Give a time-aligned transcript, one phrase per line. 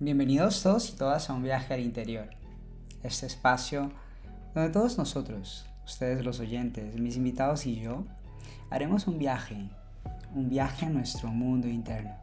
[0.00, 2.30] Bienvenidos todos y todas a un viaje al interior.
[3.02, 3.90] Este espacio
[4.54, 8.04] donde todos nosotros, ustedes los oyentes, mis invitados y yo,
[8.70, 9.56] haremos un viaje,
[10.36, 12.14] un viaje a nuestro mundo interno.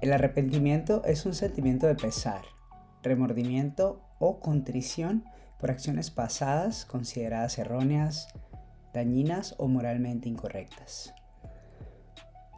[0.00, 2.42] El arrepentimiento es un sentimiento de pesar,
[3.04, 5.24] remordimiento o contrición
[5.60, 8.26] por acciones pasadas consideradas erróneas,
[8.92, 11.14] dañinas o moralmente incorrectas.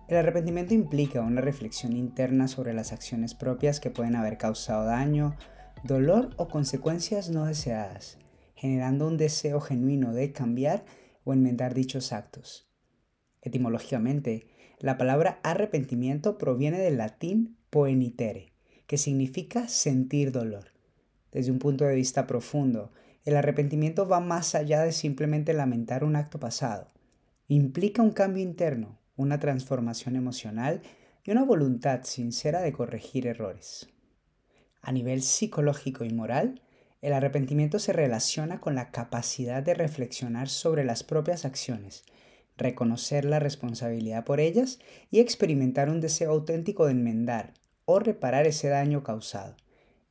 [0.06, 5.34] El arrepentimiento implica una reflexión interna sobre las acciones propias que pueden haber causado daño,
[5.82, 8.18] dolor o consecuencias no deseadas,
[8.54, 10.84] generando un deseo genuino de cambiar
[11.24, 12.68] o enmendar dichos actos.
[13.40, 14.46] Etimológicamente,
[14.78, 18.52] la palabra arrepentimiento proviene del latín poenitere,
[18.86, 20.72] que significa sentir dolor.
[21.32, 22.92] Desde un punto de vista profundo,
[23.24, 26.92] el arrepentimiento va más allá de simplemente lamentar un acto pasado.
[27.48, 30.82] Implica un cambio interno, una transformación emocional
[31.24, 33.88] y una voluntad sincera de corregir errores.
[34.82, 36.60] A nivel psicológico y moral,
[37.00, 42.04] el arrepentimiento se relaciona con la capacidad de reflexionar sobre las propias acciones,
[42.56, 44.78] reconocer la responsabilidad por ellas
[45.10, 47.54] y experimentar un deseo auténtico de enmendar
[47.84, 49.56] o reparar ese daño causado.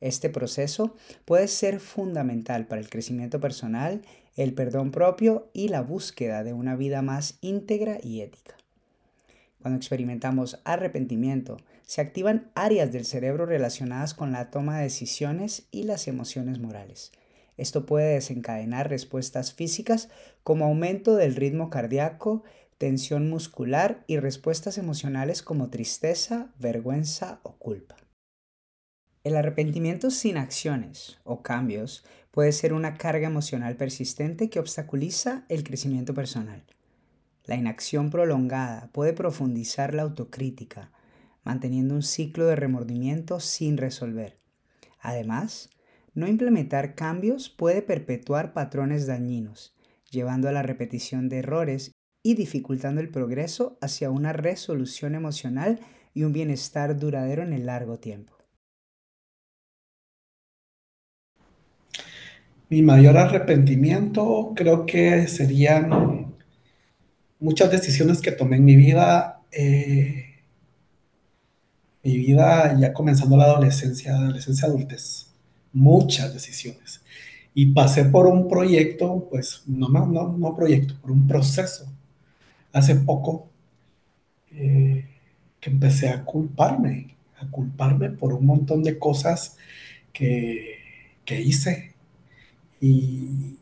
[0.00, 0.94] Este proceso
[1.24, 4.02] puede ser fundamental para el crecimiento personal,
[4.36, 8.56] el perdón propio y la búsqueda de una vida más íntegra y ética.
[9.64, 15.84] Cuando experimentamos arrepentimiento, se activan áreas del cerebro relacionadas con la toma de decisiones y
[15.84, 17.12] las emociones morales.
[17.56, 20.10] Esto puede desencadenar respuestas físicas
[20.42, 22.42] como aumento del ritmo cardíaco,
[22.76, 27.96] tensión muscular y respuestas emocionales como tristeza, vergüenza o culpa.
[29.22, 35.64] El arrepentimiento sin acciones o cambios puede ser una carga emocional persistente que obstaculiza el
[35.64, 36.64] crecimiento personal.
[37.46, 40.90] La inacción prolongada puede profundizar la autocrítica,
[41.42, 44.38] manteniendo un ciclo de remordimiento sin resolver.
[45.00, 45.68] Además,
[46.14, 49.74] no implementar cambios puede perpetuar patrones dañinos,
[50.10, 55.80] llevando a la repetición de errores y dificultando el progreso hacia una resolución emocional
[56.14, 58.32] y un bienestar duradero en el largo tiempo.
[62.70, 66.33] Mi mayor arrepentimiento creo que serían
[67.38, 70.34] muchas decisiones que tomé en mi vida, eh,
[72.02, 75.28] mi vida ya comenzando la adolescencia, adolescencia adultez,
[75.72, 77.02] muchas decisiones.
[77.54, 81.86] Y pasé por un proyecto, pues no, no, no proyecto, por un proceso
[82.72, 83.48] hace poco
[84.52, 85.06] eh,
[85.60, 89.56] que empecé a culparme, a culparme por un montón de cosas
[90.12, 90.78] que,
[91.24, 91.94] que hice.
[92.80, 93.58] Y,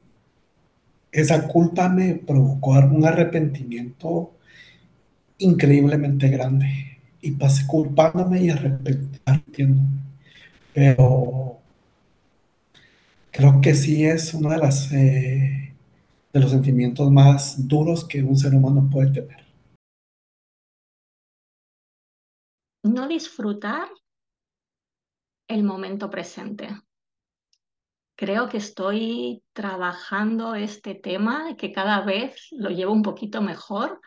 [1.12, 4.32] esa culpa me provocó un arrepentimiento
[5.38, 6.98] increíblemente grande.
[7.20, 9.88] Y pasé culpándome y arrepintiéndome.
[10.74, 11.58] Pero
[13.30, 15.74] creo que sí es uno de, las, eh,
[16.32, 19.42] de los sentimientos más duros que un ser humano puede tener.
[22.84, 23.88] No disfrutar
[25.48, 26.68] el momento presente
[28.22, 34.00] creo que estoy trabajando este tema, que cada vez lo llevo un poquito mejor,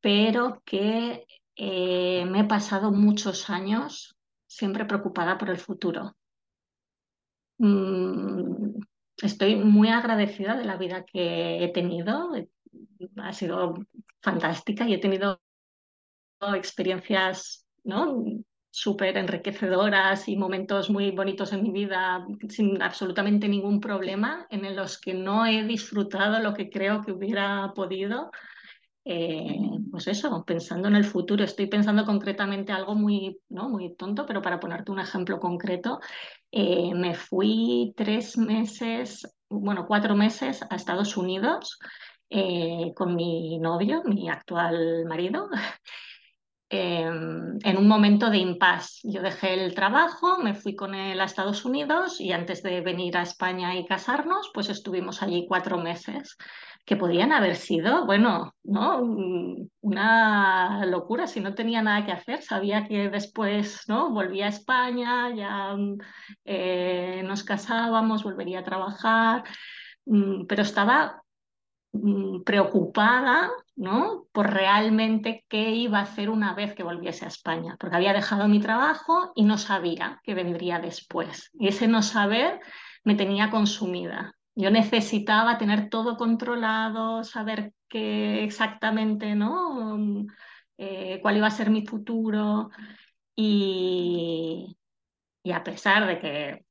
[0.00, 4.16] pero que eh, me he pasado muchos años
[4.46, 6.16] siempre preocupada por el futuro.
[7.58, 8.78] Mm,
[9.18, 12.30] estoy muy agradecida de la vida que he tenido,
[13.18, 13.74] ha sido
[14.22, 15.38] fantástica y he tenido
[16.40, 18.24] experiencias ¿no?
[18.74, 25.00] Súper enriquecedoras y momentos muy bonitos en mi vida sin absolutamente ningún problema, en los
[25.00, 28.32] que no he disfrutado lo que creo que hubiera podido.
[29.04, 29.56] Eh,
[29.92, 33.68] pues eso, pensando en el futuro, estoy pensando concretamente algo muy, ¿no?
[33.68, 36.00] muy tonto, pero para ponerte un ejemplo concreto,
[36.50, 41.78] eh, me fui tres meses, bueno, cuatro meses a Estados Unidos
[42.28, 45.48] eh, con mi novio, mi actual marido.
[46.76, 49.00] Em, en un momento de impasse.
[49.04, 53.16] Yo dejé el trabajo, me fui con él a Estados Unidos y antes de venir
[53.16, 56.36] a España y casarnos, pues estuvimos allí cuatro meses,
[56.84, 59.00] que podían haber sido, bueno, ¿no?
[59.82, 62.42] Una locura si no tenía nada que hacer.
[62.42, 64.10] Sabía que después, ¿no?
[64.10, 65.76] Volvía a España, ya
[66.44, 69.44] eh, nos casábamos, volvería a trabajar,
[70.06, 71.23] mm, pero estaba Mm,
[72.44, 74.26] preocupada ¿no?
[74.32, 78.48] por realmente qué iba a hacer una vez que volviese a España, porque había dejado
[78.48, 81.50] mi trabajo y no sabía qué vendría después.
[81.54, 82.60] Y ese no saber
[83.04, 84.34] me tenía consumida.
[84.54, 90.26] Yo necesitaba tener todo controlado, saber qué exactamente, ¿no?
[90.78, 92.70] Eh, cuál iba a ser mi futuro.
[93.36, 94.76] Y,
[95.42, 96.66] Y a pesar de que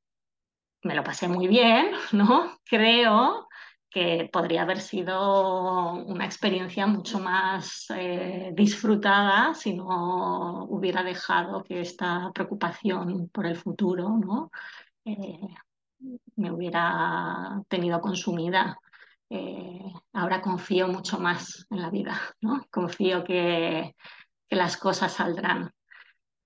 [0.82, 2.58] me lo pasé muy bien, ¿no?
[2.64, 3.48] Creo
[3.94, 11.80] que podría haber sido una experiencia mucho más eh, disfrutada si no hubiera dejado que
[11.80, 14.50] esta preocupación por el futuro, ¿no?
[15.04, 15.46] Eh,
[16.34, 18.76] me hubiera tenido consumida.
[19.30, 22.66] Eh, ahora confío mucho más en la vida, ¿no?
[22.72, 23.94] Confío que,
[24.48, 25.70] que las cosas saldrán,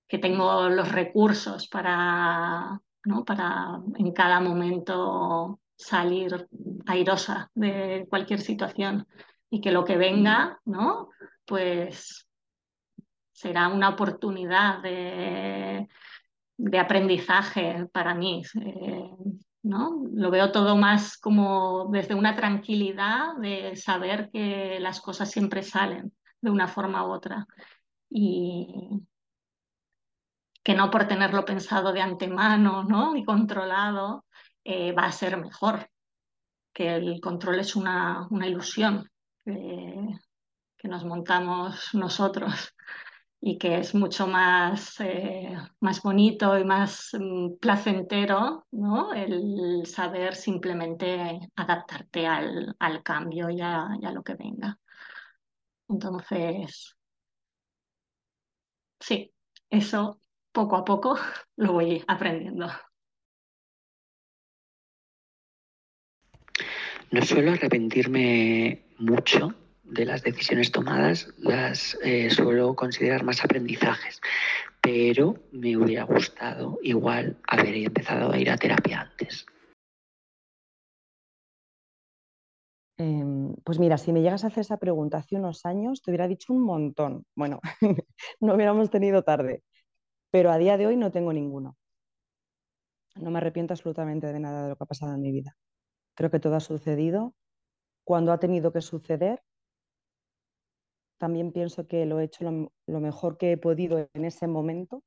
[0.07, 3.25] que tengo los recursos para, ¿no?
[3.25, 6.49] para en cada momento salir
[6.87, 9.07] airosa de cualquier situación
[9.49, 11.11] y que lo que venga, ¿no?
[11.47, 12.29] Pues
[13.33, 15.89] será una oportunidad de,
[16.79, 18.43] aprendizaje para mí.
[18.61, 19.11] Eh,
[19.63, 20.03] ¿no?
[20.13, 26.13] Lo veo todo más como desde una tranquilidad de saber que las cosas siempre salen
[26.41, 27.47] de una forma u otra.
[28.11, 29.01] Y
[30.65, 33.17] que no por tenerlo pensado de antemano ¿no?
[33.17, 34.25] y controlado
[34.71, 35.91] eh, va a ser mejor.
[36.75, 39.11] Que el control es una, una ilusión
[39.45, 40.19] que,
[40.85, 42.53] nos montamos nosotros
[43.41, 49.15] y que es mucho más, eh, más bonito y más mm, placentero, ¿no?
[49.15, 54.79] El saber simplemente adaptarte al, al cambio y a, y a, lo que venga.
[55.89, 56.95] Entonces,
[59.01, 59.33] sí,
[59.71, 60.21] eso
[60.53, 61.17] poco a poco
[61.57, 62.69] lo voy aprendiendo.
[67.11, 74.21] No suelo arrepentirme mucho de las decisiones tomadas las eh, suelo considerar más aprendizajes,
[74.83, 79.47] pero me hubiera gustado igual haber empezado a ir a terapia antes.
[82.99, 86.29] Eh, pues mira, si me llegas a hacer esa pregunta hace unos años, te hubiera
[86.29, 87.25] dicho un montón.
[87.35, 87.61] Bueno,
[88.41, 89.63] no hubiéramos tenido tarde,
[90.31, 91.77] pero a día de hoy no tengo ninguno.
[93.15, 95.57] No me arrepiento absolutamente de nada de lo que ha pasado en mi vida.
[96.19, 97.33] Creo que todo ha sucedido
[98.03, 99.41] cuando ha tenido que suceder
[101.17, 105.05] también pienso que lo he hecho lo, mejor que he podido en ese momento,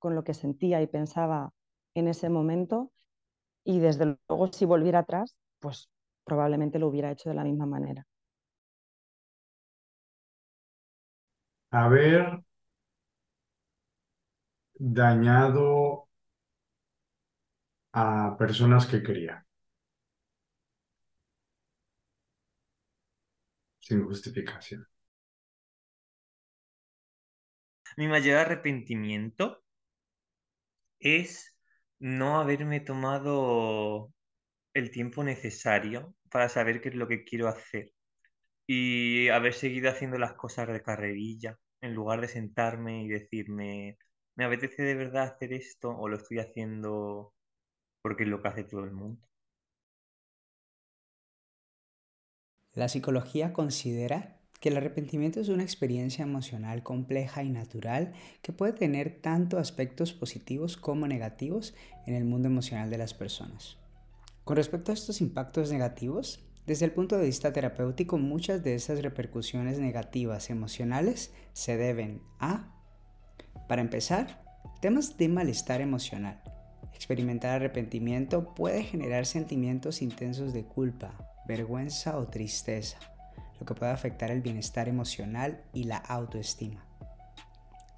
[0.00, 1.52] con lo que sentía y pensaba
[1.94, 2.90] en ese momento.
[3.64, 5.88] Y desde luego, si volviera atrás, pues
[6.24, 8.04] probablemente lo hubiera hecho de la misma manera.
[11.70, 12.42] Haber
[14.80, 16.08] dañado
[17.92, 19.47] a personas que quería.
[23.88, 24.86] Sin justificación.
[27.96, 29.62] Mi mayor arrepentimiento
[31.00, 31.56] es
[31.98, 34.12] no haberme tomado
[34.74, 37.92] el tiempo necesario para saber qué es lo que quiero hacer
[38.66, 43.98] y haber seguido haciendo las cosas de carrerilla en lugar de sentarme y decirme,
[44.36, 47.34] ¿me apetece de verdad hacer esto o lo estoy haciendo
[48.02, 49.28] porque es lo que hace todo el mundo?
[52.74, 58.12] La psicología considera que el arrepentimiento es una experiencia emocional compleja y natural
[58.42, 61.74] que puede tener tanto aspectos positivos como negativos
[62.06, 63.78] en el mundo emocional de las personas.
[64.44, 69.02] Con respecto a estos impactos negativos, desde el punto de vista terapéutico, muchas de esas
[69.02, 72.74] repercusiones negativas emocionales se deben a,
[73.68, 74.44] para empezar,
[74.80, 76.42] temas de malestar emocional.
[76.94, 82.98] Experimentar arrepentimiento puede generar sentimientos intensos de culpa, vergüenza o tristeza
[83.58, 86.84] lo que puede afectar el bienestar emocional y la autoestima.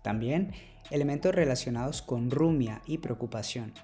[0.02, 0.52] También
[0.90, 3.74] elementos relacionados con rumia y preocupación.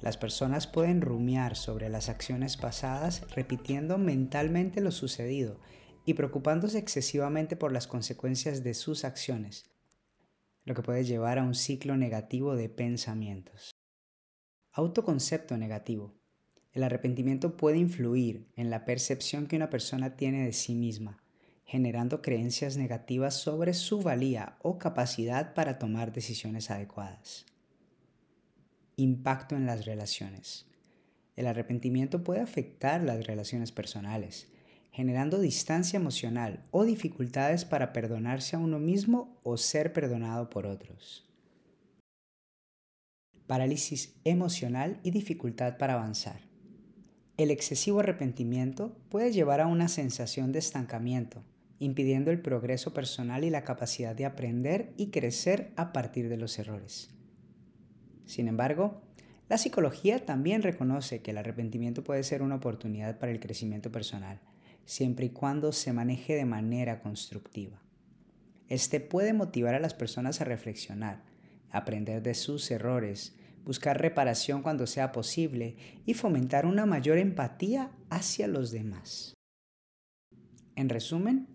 [0.00, 5.58] Las personas pueden rumiar sobre las acciones pasadas repitiendo mentalmente lo sucedido
[6.04, 9.64] y preocupándose excesivamente por las consecuencias de sus acciones,
[10.64, 13.70] lo que puede llevar a un ciclo negativo de pensamientos.
[14.72, 16.15] Autoconcepto negativo.
[16.76, 21.22] El arrepentimiento puede influir en la percepción que una persona tiene de sí misma,
[21.64, 27.46] generando creencias negativas sobre su valía o capacidad para tomar decisiones adecuadas.
[28.96, 30.66] Impacto en las relaciones.
[31.34, 34.48] El arrepentimiento puede afectar las relaciones personales,
[34.92, 41.26] generando distancia emocional o dificultades para perdonarse a uno mismo o ser perdonado por otros.
[43.46, 46.45] Parálisis emocional y dificultad para avanzar.
[47.36, 51.42] El excesivo arrepentimiento puede llevar a una sensación de estancamiento,
[51.78, 56.58] impidiendo el progreso personal y la capacidad de aprender y crecer a partir de los
[56.58, 57.10] errores.
[58.24, 59.02] Sin embargo,
[59.50, 64.40] la psicología también reconoce que el arrepentimiento puede ser una oportunidad para el crecimiento personal,
[64.86, 67.82] siempre y cuando se maneje de manera constructiva.
[68.68, 71.22] Este puede motivar a las personas a reflexionar,
[71.70, 78.46] aprender de sus errores, buscar reparación cuando sea posible y fomentar una mayor empatía hacia
[78.46, 79.34] los demás.
[80.76, 81.48] En resumen,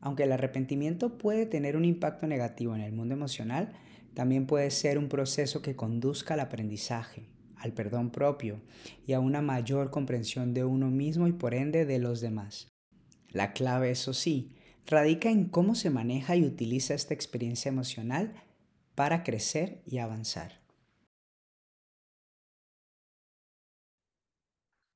[0.00, 3.72] aunque el arrepentimiento puede tener un impacto negativo en el mundo emocional,
[4.14, 8.60] también puede ser un proceso que conduzca al aprendizaje, al perdón propio
[9.06, 12.68] y a una mayor comprensión de uno mismo y por ende de los demás.
[13.30, 14.52] La clave, eso sí,
[14.86, 18.34] radica en cómo se maneja y utiliza esta experiencia emocional
[18.94, 20.57] para crecer y avanzar.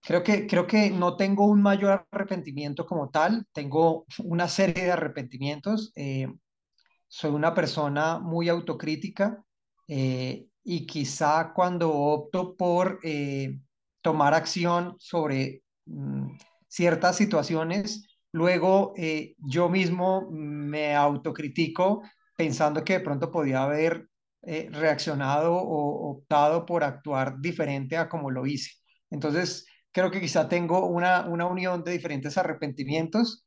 [0.05, 4.91] Creo que, creo que no tengo un mayor arrepentimiento como tal, tengo una serie de
[4.93, 5.93] arrepentimientos.
[5.95, 6.27] Eh,
[7.07, 9.45] soy una persona muy autocrítica
[9.87, 13.61] eh, y quizá cuando opto por eh,
[14.01, 18.95] tomar acción sobre mm, ciertas situaciones, luego
[19.39, 22.03] yo mismo me autocritico
[22.35, 24.09] pensando que de pronto podía haber
[24.43, 28.71] reaccionado o optado por actuar diferente a como lo hice.
[29.11, 33.45] Entonces, creo que quizá tengo una, una unión de diferentes arrepentimientos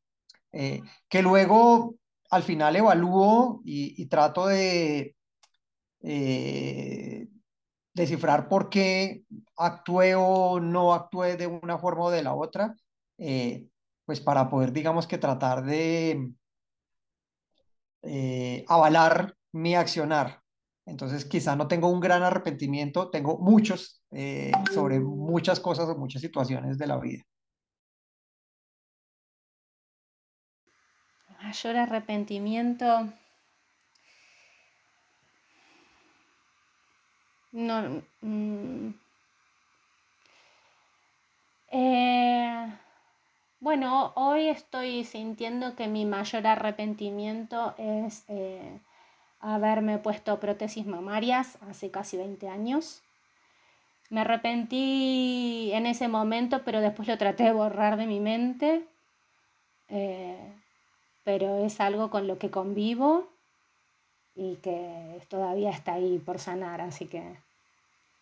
[0.57, 1.95] eh, que luego
[2.29, 5.15] al final evalúo y, trato de
[6.01, 7.27] eh,
[7.93, 9.23] descifrar por qué
[9.57, 12.75] actué o no actué de una forma o de la otra,
[13.17, 13.67] eh,
[14.05, 16.31] pues para poder, digamos que tratar de
[18.67, 20.41] avalar mi accionar.
[20.85, 26.21] Entonces, quizá no tengo un gran arrepentimiento, tengo muchos eh, sobre muchas cosas o muchas
[26.21, 27.21] situaciones de la vida.
[31.43, 33.09] Mayor arrepentimiento.
[37.51, 38.01] No.
[38.21, 38.93] Mm,
[41.71, 42.73] eh,
[43.59, 48.79] bueno, hoy estoy sintiendo que mi mayor arrepentimiento es eh,
[49.41, 53.04] haberme puesto prótesis mamarias hace casi 20 años.
[54.09, 58.85] Me arrepentí en ese momento, pero después lo traté de borrar de mi mente.
[59.89, 60.37] Eh,
[61.23, 63.27] pero es algo con lo que convivo
[64.35, 67.35] y que todavía está ahí por sanar, así que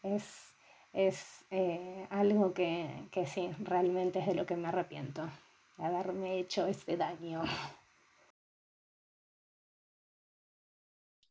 [0.03, 5.29] es, eh, algo que, que sí, realmente es de lo que me arrepiento,
[5.77, 7.43] de haberme hecho ese daño.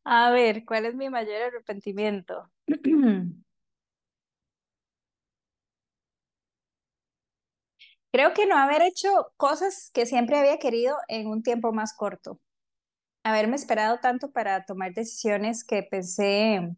[0.05, 2.49] A ver, ¿cuál es mi mayor arrepentimiento?
[8.13, 12.39] Creo que no haber hecho cosas que siempre había querido en un tiempo más corto.
[13.23, 16.75] Haberme esperado tanto para tomar decisiones que pensé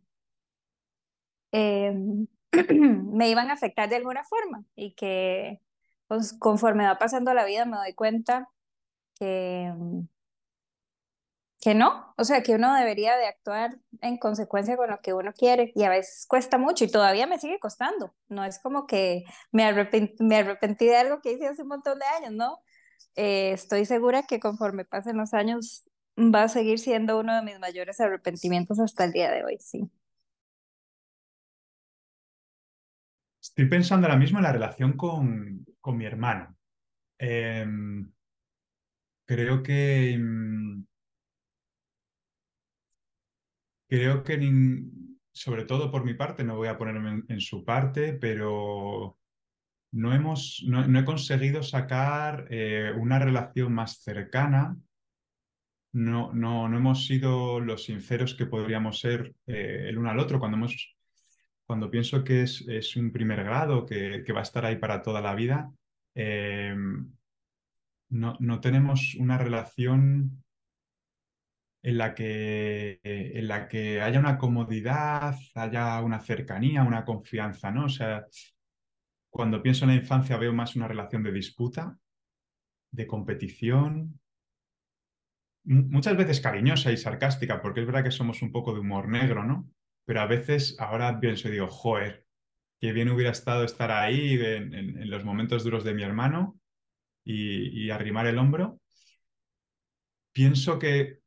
[1.52, 2.28] em,
[3.12, 5.62] me iban a afectar de alguna forma y que
[6.08, 8.50] pues, conforme va pasando la vida me doy cuenta
[9.20, 9.74] que,
[11.66, 15.34] que no, o sea, que uno debería de actuar en consecuencia con lo que uno
[15.34, 18.14] quiere y a veces cuesta mucho y todavía me sigue costando.
[18.30, 19.64] No es como que me,
[20.20, 22.60] me arrepentí de algo que hice hace un montón de años, ¿no?
[23.16, 27.58] Eh, estoy segura que conforme pasen los años va a seguir siendo uno de mis
[27.58, 29.90] mayores arrepentimientos hasta el día de hoy, sí.
[33.42, 36.56] Estoy pensando ahora mismo en la relación con, con mi hermano.
[37.18, 38.12] Em,
[39.26, 40.16] creo que...
[40.20, 40.86] Mm,
[43.88, 44.38] Creo que,
[45.32, 49.18] sobre todo por mi parte, no voy a ponerme en, su parte, pero
[49.92, 54.78] no, hemos, no, he conseguido sacar eh, una relación más cercana.
[55.94, 60.40] No, no, no hemos sido los sinceros que podríamos ser eh, el uno al otro
[60.40, 60.96] cuando, hemos,
[61.66, 65.02] cuando pienso que es, es un primer grado, que, que, va a estar ahí para
[65.02, 65.72] toda la vida.
[66.16, 66.76] Eh,
[68.10, 70.45] no, no tenemos una relación
[71.86, 77.86] en la que, en la que haya una comodidad, haya una cercanía, una confianza, ¿no?
[77.86, 78.26] O sea,
[79.30, 81.96] cuando pienso en la infancia veo más una relación de disputa,
[82.90, 84.20] de competición,
[85.66, 89.44] muchas veces cariñosa y sarcástica, porque es verdad que somos un poco de humor negro,
[89.44, 89.70] ¿no?
[90.06, 92.26] Pero a veces ahora pienso y digo, joder,
[92.80, 96.60] qué bien hubiera estado estar ahí en, los momentos duros de mi hermano
[97.24, 98.80] y arrimar el hombro.
[100.34, 101.25] Pienso que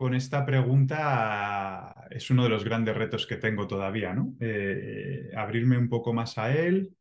[0.00, 4.34] con esta pregunta es uno de los grandes retos que tengo todavía, ¿no?
[4.40, 6.96] Eh, abrirme un poco más a él,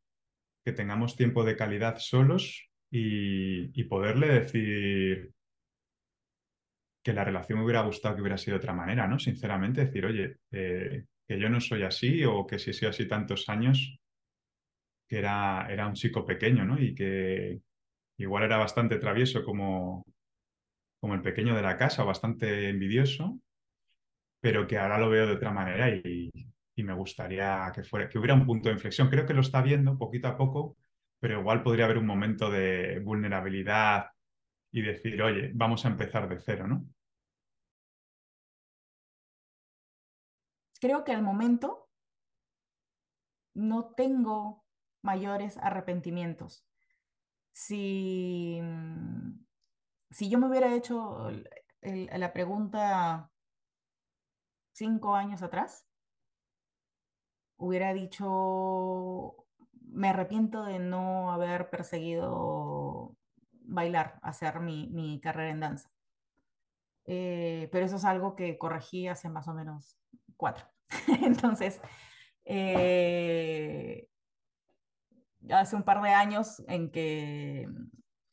[0.66, 5.32] que tengamos tiempo de calidad solos y, poderle decir
[7.02, 9.18] que la relación me hubiera gustado que hubiera sido de otra manera, ¿no?
[9.18, 13.08] Sinceramente, decir, oye, eh, que yo no soy así o que si he sido así
[13.08, 13.98] tantos años,
[15.08, 16.78] que era, era un chico pequeño, ¿no?
[16.78, 17.62] Y que
[18.18, 20.04] igual era bastante travieso como,
[21.00, 23.40] como el pequeño de la casa, bastante envidioso,
[24.42, 26.32] pero que ahora lo veo de otra manera y,
[26.78, 29.10] me gustaría que, fuera, que hubiera un punto de inflexión.
[29.10, 30.78] Creo que lo está viendo poquito a poco,
[31.20, 34.06] pero igual podría haber un momento de vulnerabilidad
[34.72, 36.86] y decir, oye, vamos a empezar de cero, ¿no?
[40.80, 41.90] Creo que al momento
[43.54, 44.64] no tengo
[45.02, 46.66] mayores arrepentimientos.
[47.52, 49.49] Si, mm,
[50.12, 51.32] si yo me hubiera hecho
[51.82, 53.32] la pregunta
[54.74, 55.86] cinco años atrás,
[57.58, 59.46] hubiera dicho,
[59.92, 63.16] me arrepiento de no haber perseguido
[63.52, 65.92] bailar, hacer mi, carrera en danza.
[67.06, 69.98] Eh, pero eso es algo que corregí hace más o menos
[70.38, 70.66] cuatro.
[71.24, 71.82] Entonces,
[72.46, 74.08] eh,
[75.50, 77.68] hace un par de años en que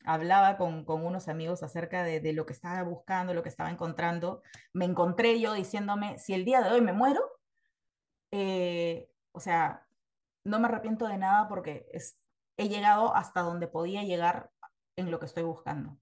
[0.07, 4.41] hablaba con, unos amigos acerca de, lo que estaba buscando, lo que estaba encontrando,
[4.73, 7.21] me encontré yo diciéndome, si el día de hoy me muero,
[8.31, 9.85] eh, o sea,
[10.45, 11.85] no me arrepiento de nada porque
[12.57, 14.49] he llegado hasta donde podía llegar
[14.95, 15.99] en lo que estoy buscando.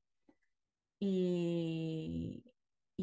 [1.00, 2.44] Y,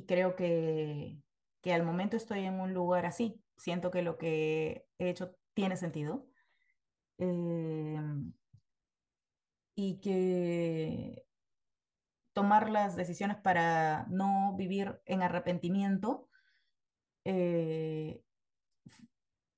[0.07, 1.21] creo que,
[1.65, 3.43] al momento estoy en un lugar así.
[3.57, 6.27] Siento que lo que he hecho tiene sentido.
[7.19, 8.33] Em,
[9.75, 11.27] y que
[12.33, 16.29] tomar las decisiones para no vivir en arrepentimiento
[17.25, 18.25] eh,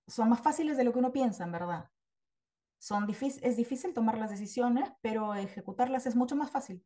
[0.06, 1.90] son más fáciles de lo que uno piensa, en verdad.
[2.78, 6.84] Son es difícil tomar las decisiones, pero ejecutarlas es mucho más fácil.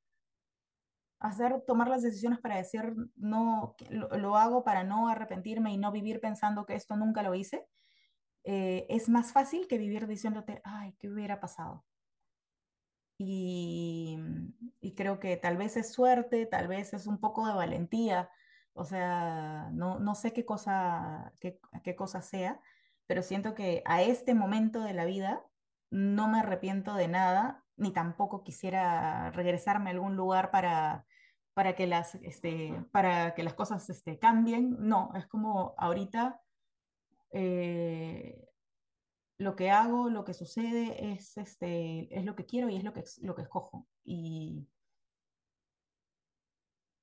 [1.19, 6.21] Hacer, tomar las decisiones para decir, no, lo, hago para no arrepentirme y no vivir
[6.21, 7.67] pensando que esto nunca lo hice,
[8.45, 11.85] eh, es más fácil que vivir diciéndote, ay, ¿qué hubiera pasado?
[13.19, 14.17] Y,
[14.97, 18.31] creo que tal vez es suerte, tal vez es un poco de valentía,
[18.73, 22.61] o sea, no, no sé qué cosa, qué, qué cosa sea,
[23.07, 25.45] pero siento que a este momento de la vida
[25.91, 31.07] no me arrepiento de nada, ni tampoco quisiera regresarme a algún lugar para,
[31.55, 34.77] para, que, las, este, para que las cosas este, cambien.
[34.81, 36.41] No, es como ahorita
[37.31, 38.48] eh,
[39.39, 42.93] lo que hago, lo que sucede es, este, es lo que quiero y es lo
[42.93, 43.87] que, lo que escojo.
[44.05, 44.69] Y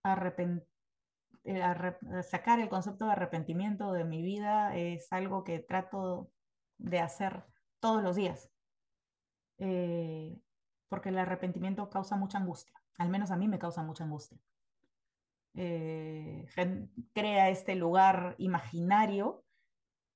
[0.04, 0.68] arrepentir
[1.46, 1.62] eh,
[2.24, 6.32] sacar el concepto de arrepentimiento de mi vida es algo que trato
[6.80, 7.44] de hacer
[7.80, 8.50] todos los días,
[9.60, 10.40] eh,
[10.90, 14.40] porque el arrepentimiento causa mucha angustia, al menos a mí me causa mucha angustia.
[15.54, 16.48] Eh,
[17.14, 19.45] crea este lugar imaginario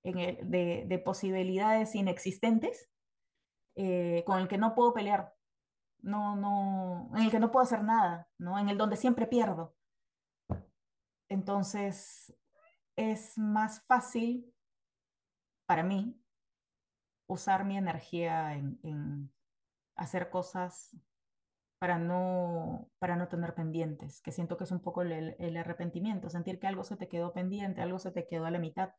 [0.03, 2.89] de, posibilidades inexistentes
[4.25, 5.33] con el que no puedo pelear,
[6.01, 8.59] no, no, en el que no puedo hacer nada, ¿no?
[8.59, 9.75] en el donde siempre pierdo.
[11.29, 12.35] Entonces,
[12.95, 14.53] es más fácil
[15.65, 16.19] para mí
[17.27, 19.31] usar mi energía en,
[19.95, 20.97] hacer cosas
[21.79, 26.59] para no, para no tener pendientes, que siento que es un poco el, arrepentimiento, sentir
[26.59, 28.93] que algo se te quedó pendiente, algo se te quedó a la mitad.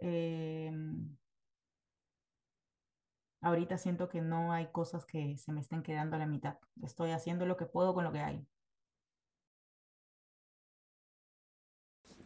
[0.00, 1.16] Em,
[3.42, 6.56] ahorita siento que no hay cosas que se me estén quedando a la mitad.
[6.82, 8.46] Estoy haciendo lo que puedo con lo que hay.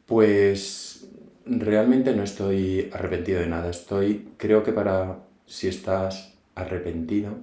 [0.06, 1.08] Pues
[1.46, 3.70] realmente no estoy arrepentido de nada.
[3.70, 7.34] Estoy, creo que para si estás arrepentido,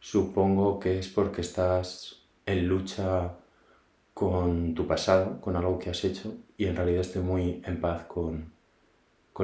[0.00, 3.34] supongo que es porque estás en lucha
[4.14, 8.04] con tu pasado, con algo que has hecho, y en realidad estoy muy en paz
[8.06, 8.52] con,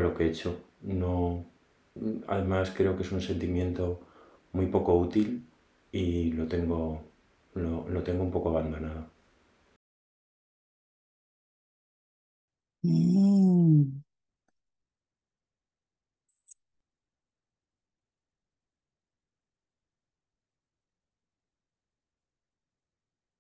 [0.03, 0.61] lo que he hecho.
[0.83, 1.44] No,
[2.29, 4.01] además creo que es un sentimiento
[4.53, 5.46] muy poco útil
[5.92, 7.03] y lo tengo,
[7.55, 9.07] lo tengo un poco abandonado.
[12.85, 14.03] Mm.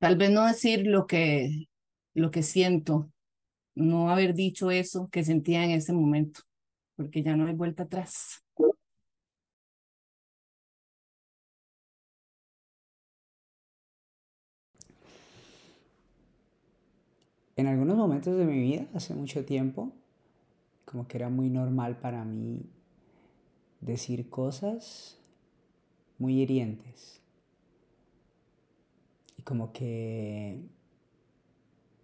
[0.00, 1.66] Tal vez no decir lo que,
[2.14, 3.10] lo que siento,
[3.78, 6.40] no haber dicho eso que sentía en ese momento,
[6.96, 8.42] porque ya no hay vuelta atrás.
[17.56, 19.92] En algunos momentos de mi vida, hace mucho tiempo,
[20.84, 22.62] como que era muy normal para mí
[23.80, 25.18] decir cosas
[26.18, 27.20] muy hirientes.
[29.36, 30.60] Y como que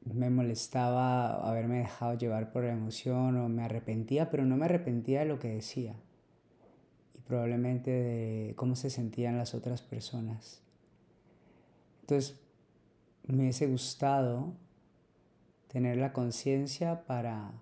[0.04, 5.20] me molestaba haberme dejado llevar por la emoción o me arrepentía, pero no me arrepentía
[5.20, 5.94] de lo que decía.
[7.14, 10.62] Y probablemente de cómo se sentían las otras personas.
[12.02, 12.38] Entonces,
[13.26, 14.52] me hubiese gustado
[15.68, 17.52] tener la conciencia para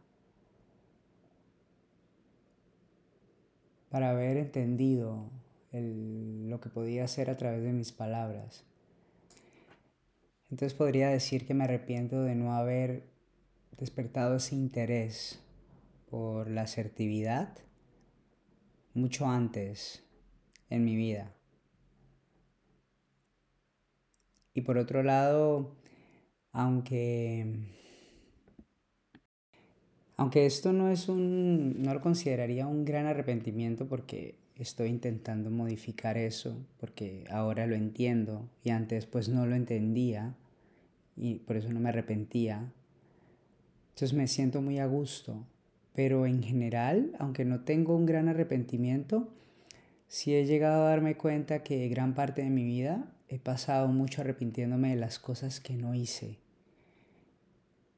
[3.92, 5.28] para haber entendido
[5.70, 8.64] lo que podía hacer a través de mis palabras.
[10.53, 13.09] Entonces podría decir que me arrepiento de no haber
[13.79, 15.41] despertado ese interés
[16.11, 17.57] por la asertividad
[18.93, 20.05] mucho antes
[20.69, 21.33] en mi vida.
[24.53, 25.75] Y por otro lado,
[26.53, 27.47] aunque
[30.19, 36.19] aunque esto no es un no lo consideraría un gran arrepentimiento porque estoy intentando modificar
[36.19, 40.37] eso porque ahora lo entiendo y antes pues no lo entendía
[41.16, 42.72] y por eso no me arrepentía.
[43.90, 45.46] Entonces me siento muy a gusto,
[45.94, 49.33] pero en general, aunque no tengo un gran arrepentimiento,
[50.09, 54.22] sí he llegado a darme cuenta que gran parte de mi vida he pasado mucho
[54.22, 56.38] arrepintiéndome de las cosas que no hice.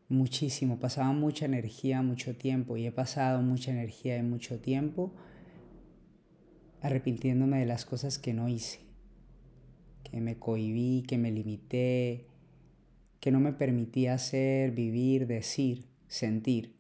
[0.09, 5.12] Muchísimo, pasaba mucha energía, mucho tiempo y he pasado mucha energía y mucho tiempo
[6.83, 8.81] arrepintiéndome de las cosas que no hice,
[10.03, 12.27] que me cohibí, que me limité,
[13.24, 16.78] que no me permitía hacer, vivir, decir, sentir.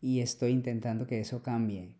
[0.00, 1.96] Y estoy intentando que eso cambie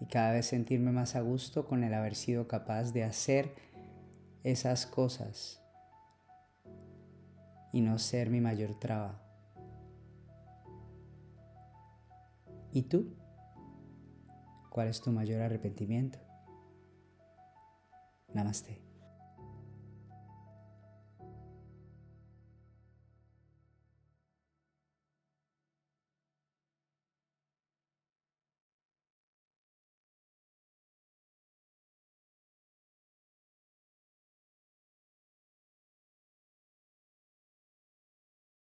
[0.00, 3.54] y cada vez sentirme más a gusto con el haber sido capaz de hacer
[4.42, 5.62] esas cosas
[7.72, 9.22] y no ser mi mayor traba.
[12.72, 13.14] ¿Y tú?
[14.70, 16.18] ¿Cuál es tu mayor arrepentimiento?
[18.34, 18.85] Namaste.